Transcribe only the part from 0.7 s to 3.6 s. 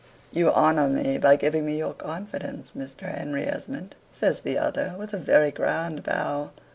me by giving me your confidence, Mr. Henry